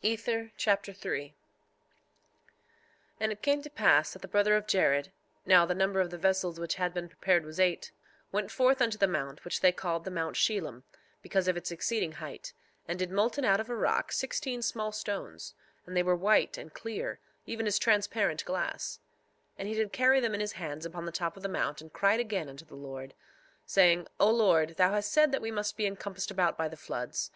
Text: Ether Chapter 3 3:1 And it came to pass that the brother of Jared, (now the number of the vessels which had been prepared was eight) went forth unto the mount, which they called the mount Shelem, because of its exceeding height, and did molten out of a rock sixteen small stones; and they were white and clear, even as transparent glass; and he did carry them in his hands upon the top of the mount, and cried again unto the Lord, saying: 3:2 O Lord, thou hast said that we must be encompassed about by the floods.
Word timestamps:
Ether 0.00 0.52
Chapter 0.56 0.92
3 0.92 1.30
3:1 1.30 1.34
And 3.18 3.32
it 3.32 3.42
came 3.42 3.62
to 3.62 3.68
pass 3.68 4.12
that 4.12 4.22
the 4.22 4.28
brother 4.28 4.54
of 4.54 4.68
Jared, 4.68 5.10
(now 5.44 5.66
the 5.66 5.74
number 5.74 6.00
of 6.00 6.10
the 6.10 6.18
vessels 6.18 6.60
which 6.60 6.76
had 6.76 6.94
been 6.94 7.08
prepared 7.08 7.44
was 7.44 7.58
eight) 7.58 7.90
went 8.30 8.52
forth 8.52 8.80
unto 8.80 8.96
the 8.96 9.08
mount, 9.08 9.44
which 9.44 9.60
they 9.60 9.72
called 9.72 10.04
the 10.04 10.10
mount 10.12 10.36
Shelem, 10.36 10.84
because 11.20 11.48
of 11.48 11.56
its 11.56 11.72
exceeding 11.72 12.12
height, 12.12 12.52
and 12.86 12.96
did 12.96 13.10
molten 13.10 13.44
out 13.44 13.58
of 13.58 13.68
a 13.68 13.74
rock 13.74 14.12
sixteen 14.12 14.62
small 14.62 14.92
stones; 14.92 15.52
and 15.84 15.96
they 15.96 16.04
were 16.04 16.14
white 16.14 16.56
and 16.56 16.72
clear, 16.72 17.18
even 17.44 17.66
as 17.66 17.76
transparent 17.80 18.44
glass; 18.44 19.00
and 19.58 19.66
he 19.66 19.74
did 19.74 19.92
carry 19.92 20.20
them 20.20 20.32
in 20.32 20.38
his 20.38 20.52
hands 20.52 20.86
upon 20.86 21.06
the 21.06 21.10
top 21.10 21.36
of 21.36 21.42
the 21.42 21.48
mount, 21.48 21.80
and 21.80 21.92
cried 21.92 22.20
again 22.20 22.48
unto 22.48 22.64
the 22.64 22.76
Lord, 22.76 23.14
saying: 23.66 24.04
3:2 24.04 24.08
O 24.20 24.30
Lord, 24.30 24.68
thou 24.76 24.92
hast 24.92 25.10
said 25.10 25.32
that 25.32 25.42
we 25.42 25.50
must 25.50 25.76
be 25.76 25.86
encompassed 25.86 26.30
about 26.30 26.56
by 26.56 26.68
the 26.68 26.76
floods. 26.76 27.32